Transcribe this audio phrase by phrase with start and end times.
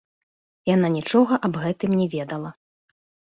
[0.69, 2.49] Яна нічога аб гэтым не ведала.